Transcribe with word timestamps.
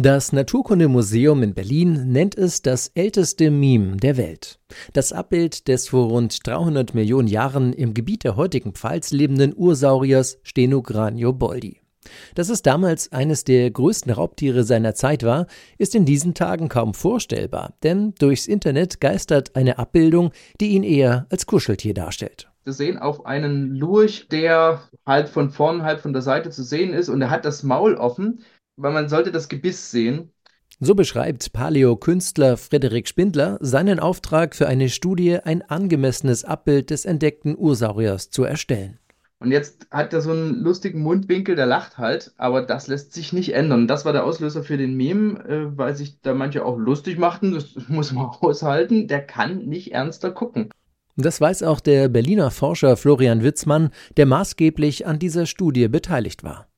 Das 0.00 0.32
Naturkundemuseum 0.32 1.42
in 1.42 1.54
Berlin 1.54 2.12
nennt 2.12 2.38
es 2.38 2.62
das 2.62 2.92
älteste 2.94 3.50
Meme 3.50 3.96
der 3.96 4.16
Welt. 4.16 4.60
Das 4.92 5.12
Abbild 5.12 5.66
des 5.66 5.88
vor 5.88 6.06
rund 6.06 6.46
300 6.46 6.94
Millionen 6.94 7.26
Jahren 7.26 7.72
im 7.72 7.94
Gebiet 7.94 8.22
der 8.22 8.36
heutigen 8.36 8.74
Pfalz 8.74 9.10
lebenden 9.10 9.52
Ursauriers 9.56 10.38
Stenogranio 10.44 11.32
boldi. 11.32 11.80
Dass 12.36 12.48
es 12.48 12.62
damals 12.62 13.10
eines 13.10 13.42
der 13.42 13.72
größten 13.72 14.12
Raubtiere 14.12 14.62
seiner 14.62 14.94
Zeit 14.94 15.24
war, 15.24 15.48
ist 15.78 15.96
in 15.96 16.04
diesen 16.04 16.32
Tagen 16.32 16.68
kaum 16.68 16.94
vorstellbar, 16.94 17.74
denn 17.82 18.14
durchs 18.20 18.46
Internet 18.46 19.00
geistert 19.00 19.56
eine 19.56 19.80
Abbildung, 19.80 20.30
die 20.60 20.68
ihn 20.68 20.84
eher 20.84 21.26
als 21.28 21.46
Kuscheltier 21.46 21.94
darstellt. 21.94 22.48
Wir 22.62 22.72
sehen 22.74 22.98
auf 22.98 23.26
einen 23.26 23.74
Lurch, 23.74 24.28
der 24.28 24.82
halb 25.04 25.28
von 25.28 25.50
vorn, 25.50 25.82
halb 25.82 26.00
von 26.00 26.12
der 26.12 26.22
Seite 26.22 26.50
zu 26.50 26.62
sehen 26.62 26.92
ist 26.92 27.08
und 27.08 27.20
er 27.20 27.30
hat 27.30 27.44
das 27.44 27.64
Maul 27.64 27.96
offen 27.96 28.44
weil 28.78 28.92
man 28.92 29.08
sollte 29.08 29.32
das 29.32 29.48
Gebiss 29.48 29.90
sehen. 29.90 30.32
So 30.80 30.94
beschreibt 30.94 31.52
Paleo-Künstler 31.52 32.56
Frederik 32.56 33.08
Spindler 33.08 33.58
seinen 33.60 33.98
Auftrag 33.98 34.54
für 34.54 34.68
eine 34.68 34.88
Studie, 34.88 35.38
ein 35.38 35.62
angemessenes 35.62 36.44
Abbild 36.44 36.90
des 36.90 37.04
entdeckten 37.04 37.58
Ursauriers 37.58 38.30
zu 38.30 38.44
erstellen. 38.44 38.98
Und 39.40 39.52
jetzt 39.52 39.86
hat 39.90 40.12
er 40.12 40.20
so 40.20 40.30
einen 40.30 40.62
lustigen 40.62 41.00
Mundwinkel, 41.00 41.54
der 41.54 41.66
lacht 41.66 41.98
halt, 41.98 42.32
aber 42.38 42.62
das 42.62 42.88
lässt 42.88 43.12
sich 43.12 43.32
nicht 43.32 43.54
ändern. 43.54 43.86
Das 43.86 44.04
war 44.04 44.12
der 44.12 44.24
Auslöser 44.24 44.64
für 44.64 44.76
den 44.76 44.96
Meme, 44.96 45.38
äh, 45.44 45.76
weil 45.76 45.94
sich 45.94 46.20
da 46.20 46.34
manche 46.34 46.64
auch 46.64 46.76
lustig 46.76 47.18
machten. 47.18 47.52
Das 47.52 47.74
muss 47.88 48.12
man 48.12 48.26
aushalten. 48.26 49.06
Der 49.06 49.24
kann 49.24 49.58
nicht 49.66 49.92
ernster 49.92 50.32
gucken. 50.32 50.70
Das 51.16 51.40
weiß 51.40 51.64
auch 51.64 51.80
der 51.80 52.08
Berliner 52.08 52.50
Forscher 52.52 52.96
Florian 52.96 53.42
Witzmann, 53.42 53.90
der 54.16 54.26
maßgeblich 54.26 55.06
an 55.06 55.18
dieser 55.18 55.46
Studie 55.46 55.88
beteiligt 55.88 56.44
war. 56.44 56.68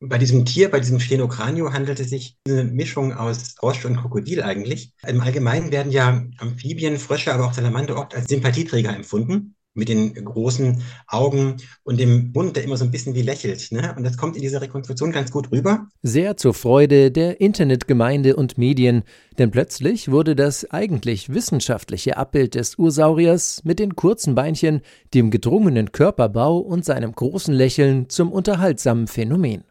Bei 0.00 0.18
diesem 0.18 0.44
Tier, 0.44 0.70
bei 0.70 0.78
diesem 0.78 1.00
Phenocranio 1.00 1.72
handelt 1.72 1.98
es 1.98 2.10
sich 2.10 2.36
um 2.46 2.52
eine 2.52 2.64
Mischung 2.64 3.12
aus 3.12 3.54
Frosch 3.58 3.84
und 3.84 3.96
Krokodil 3.96 4.42
eigentlich. 4.42 4.92
Im 5.04 5.20
Allgemeinen 5.20 5.72
werden 5.72 5.90
ja 5.90 6.24
Amphibien, 6.38 6.98
Frösche, 6.98 7.34
aber 7.34 7.46
auch 7.46 7.52
Salamander 7.52 7.98
oft 7.98 8.14
als 8.14 8.28
Sympathieträger 8.28 8.94
empfunden 8.94 9.56
mit 9.74 9.88
den 9.88 10.12
großen 10.12 10.82
Augen 11.08 11.56
und 11.82 11.98
dem 11.98 12.30
Mund, 12.32 12.56
der 12.56 12.64
immer 12.64 12.76
so 12.76 12.84
ein 12.84 12.92
bisschen 12.92 13.14
wie 13.16 13.22
lächelt. 13.22 13.72
Ne? 13.72 13.94
Und 13.96 14.04
das 14.04 14.16
kommt 14.16 14.36
in 14.36 14.42
dieser 14.42 14.60
Rekonstruktion 14.60 15.10
ganz 15.10 15.32
gut 15.32 15.50
rüber. 15.50 15.88
Sehr 16.02 16.36
zur 16.36 16.54
Freude 16.54 17.10
der 17.10 17.40
Internetgemeinde 17.40 18.36
und 18.36 18.56
Medien, 18.56 19.02
denn 19.38 19.50
plötzlich 19.50 20.10
wurde 20.10 20.36
das 20.36 20.70
eigentlich 20.70 21.32
wissenschaftliche 21.32 22.16
Abbild 22.16 22.54
des 22.54 22.76
Ursauriers 22.76 23.62
mit 23.64 23.78
den 23.78 23.96
kurzen 23.96 24.34
Beinchen, 24.34 24.80
dem 25.14 25.30
gedrungenen 25.30 25.90
Körperbau 25.90 26.58
und 26.58 26.84
seinem 26.84 27.12
großen 27.12 27.54
Lächeln 27.54 28.08
zum 28.08 28.30
unterhaltsamen 28.30 29.06
Phänomen. 29.06 29.64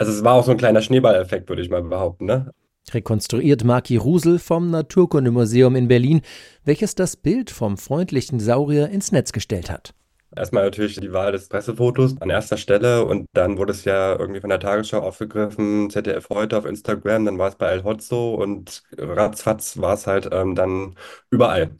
Also 0.00 0.12
es 0.12 0.24
war 0.24 0.32
auch 0.32 0.44
so 0.46 0.52
ein 0.52 0.56
kleiner 0.56 0.80
Schneeballeffekt, 0.80 1.50
würde 1.50 1.60
ich 1.60 1.68
mal 1.68 1.82
behaupten, 1.82 2.24
ne? 2.24 2.54
Rekonstruiert 2.90 3.64
Marki 3.64 3.98
Rusel 3.98 4.38
vom 4.38 4.70
Naturkundemuseum 4.70 5.76
in 5.76 5.88
Berlin, 5.88 6.22
welches 6.64 6.94
das 6.94 7.18
Bild 7.18 7.50
vom 7.50 7.76
freundlichen 7.76 8.40
Saurier 8.40 8.88
ins 8.88 9.12
Netz 9.12 9.30
gestellt 9.32 9.70
hat. 9.70 9.92
Erstmal 10.34 10.64
natürlich 10.64 10.98
die 10.98 11.12
Wahl 11.12 11.32
des 11.32 11.50
Pressefotos 11.50 12.18
an 12.18 12.30
erster 12.30 12.56
Stelle 12.56 13.04
und 13.04 13.26
dann 13.34 13.58
wurde 13.58 13.72
es 13.72 13.84
ja 13.84 14.18
irgendwie 14.18 14.40
von 14.40 14.48
der 14.48 14.60
Tagesschau 14.60 15.00
aufgegriffen, 15.00 15.90
ZDF 15.90 16.30
heute 16.30 16.56
auf 16.56 16.64
Instagram, 16.64 17.26
dann 17.26 17.36
war 17.36 17.50
es 17.50 17.56
bei 17.56 17.66
El 17.66 17.84
Hotzo 17.84 18.36
und 18.36 18.82
ratzfatz 18.96 19.76
war 19.76 19.92
es 19.92 20.06
halt 20.06 20.30
ähm, 20.32 20.54
dann 20.54 20.94
überall. 21.30 21.72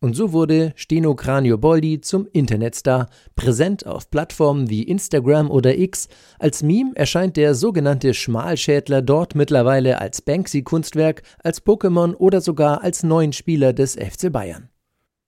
Und 0.00 0.14
so 0.14 0.32
wurde 0.32 0.72
Steno 0.76 1.14
Cranio 1.14 1.56
Boldi 1.56 2.00
zum 2.00 2.28
Internetstar, 2.32 3.08
präsent 3.36 3.86
auf 3.86 4.10
Plattformen 4.10 4.68
wie 4.68 4.82
Instagram 4.82 5.50
oder 5.50 5.78
X. 5.78 6.08
Als 6.38 6.62
Meme 6.62 6.92
erscheint 6.94 7.36
der 7.36 7.54
sogenannte 7.54 8.12
Schmalschädler 8.12 9.00
dort 9.00 9.34
mittlerweile 9.34 10.00
als 10.00 10.20
Banksy-Kunstwerk, 10.20 11.22
als 11.42 11.64
Pokémon 11.64 12.14
oder 12.16 12.40
sogar 12.40 12.82
als 12.82 13.02
neuen 13.02 13.32
Spieler 13.32 13.72
des 13.72 13.94
FC 13.94 14.30
Bayern. 14.30 14.68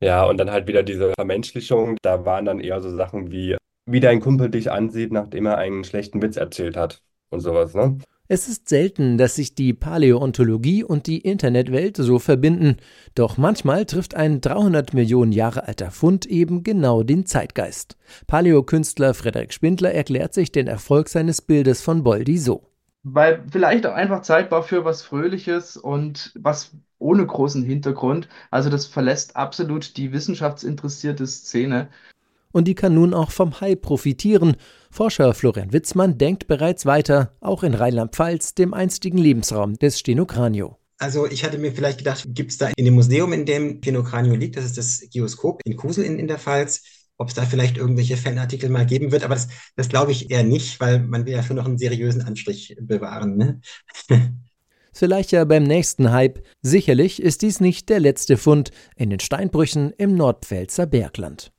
Ja, 0.02 0.26
und 0.26 0.36
dann 0.36 0.50
halt 0.50 0.66
wieder 0.66 0.82
diese 0.82 1.12
Vermenschlichung. 1.14 1.96
Da 2.02 2.26
waren 2.26 2.44
dann 2.44 2.60
eher 2.60 2.80
so 2.82 2.94
Sachen 2.94 3.30
wie, 3.30 3.56
wie 3.86 4.00
dein 4.00 4.20
Kumpel 4.20 4.50
dich 4.50 4.70
ansieht, 4.70 5.10
nachdem 5.10 5.46
er 5.46 5.56
einen 5.56 5.84
schlechten 5.84 6.20
Witz 6.20 6.36
erzählt 6.36 6.76
hat 6.76 7.02
und 7.30 7.40
sowas, 7.40 7.74
ne? 7.74 7.96
Es 8.28 8.48
ist 8.48 8.68
selten, 8.68 9.18
dass 9.18 9.36
sich 9.36 9.54
die 9.54 9.72
Paläontologie 9.72 10.82
und 10.82 11.06
die 11.06 11.18
Internetwelt 11.18 11.96
so 11.96 12.18
verbinden, 12.18 12.78
doch 13.14 13.36
manchmal 13.36 13.86
trifft 13.86 14.16
ein 14.16 14.40
300 14.40 14.94
Millionen 14.94 15.30
Jahre 15.30 15.68
alter 15.68 15.92
Fund 15.92 16.26
eben 16.26 16.64
genau 16.64 17.04
den 17.04 17.26
Zeitgeist. 17.26 17.96
Paläokünstler 18.26 19.14
Frederik 19.14 19.52
Spindler 19.52 19.92
erklärt 19.92 20.34
sich 20.34 20.50
den 20.50 20.66
Erfolg 20.66 21.08
seines 21.08 21.40
Bildes 21.40 21.82
von 21.82 22.02
Boldi 22.02 22.36
so. 22.38 22.64
Weil 23.04 23.44
vielleicht 23.48 23.86
auch 23.86 23.94
einfach 23.94 24.22
Zeit 24.22 24.50
war 24.50 24.64
für 24.64 24.84
was 24.84 25.02
Fröhliches 25.02 25.76
und 25.76 26.32
was 26.34 26.72
ohne 26.98 27.24
großen 27.24 27.62
Hintergrund. 27.62 28.28
Also 28.50 28.70
das 28.70 28.86
verlässt 28.86 29.36
absolut 29.36 29.96
die 29.96 30.12
wissenschaftsinteressierte 30.12 31.28
Szene 31.28 31.90
und 32.56 32.64
die 32.64 32.74
kann 32.74 32.94
nun 32.94 33.12
auch 33.12 33.32
vom 33.32 33.60
Hai 33.60 33.74
profitieren. 33.74 34.56
Forscher 34.90 35.34
Florian 35.34 35.74
Witzmann 35.74 36.16
denkt 36.16 36.46
bereits 36.46 36.86
weiter, 36.86 37.36
auch 37.42 37.62
in 37.62 37.74
Rheinland-Pfalz, 37.74 38.54
dem 38.54 38.72
einstigen 38.72 39.18
Lebensraum 39.18 39.74
des 39.74 39.98
Stenokranio. 39.98 40.78
Also 40.96 41.26
ich 41.26 41.44
hatte 41.44 41.58
mir 41.58 41.72
vielleicht 41.72 41.98
gedacht, 41.98 42.24
gibt 42.28 42.52
es 42.52 42.56
da 42.56 42.68
in 42.74 42.86
dem 42.86 42.94
Museum, 42.94 43.34
in 43.34 43.44
dem 43.44 43.76
Stenokranio 43.82 44.34
liegt, 44.34 44.56
das 44.56 44.64
ist 44.64 44.78
das 44.78 45.02
Geoskop 45.12 45.60
in 45.66 45.76
Kusel 45.76 46.04
in, 46.04 46.18
in 46.18 46.28
der 46.28 46.38
Pfalz, 46.38 46.82
ob 47.18 47.28
es 47.28 47.34
da 47.34 47.44
vielleicht 47.44 47.76
irgendwelche 47.76 48.16
Fanartikel 48.16 48.70
mal 48.70 48.86
geben 48.86 49.12
wird, 49.12 49.22
aber 49.22 49.34
das, 49.34 49.48
das 49.76 49.90
glaube 49.90 50.12
ich 50.12 50.30
eher 50.30 50.42
nicht, 50.42 50.80
weil 50.80 51.00
man 51.00 51.26
will 51.26 51.34
ja 51.34 51.42
für 51.42 51.52
noch 51.52 51.66
einen 51.66 51.76
seriösen 51.76 52.22
Anstrich 52.22 52.74
bewahren. 52.80 53.36
Ne? 53.36 53.60
Vielleicht 54.94 55.30
ja 55.30 55.44
beim 55.44 55.64
nächsten 55.64 56.10
Hype. 56.10 56.42
Sicherlich 56.62 57.20
ist 57.20 57.42
dies 57.42 57.60
nicht 57.60 57.90
der 57.90 58.00
letzte 58.00 58.38
Fund 58.38 58.70
in 58.96 59.10
den 59.10 59.20
Steinbrüchen 59.20 59.92
im 59.98 60.14
Nordpfälzer 60.14 60.86
Bergland. 60.86 61.52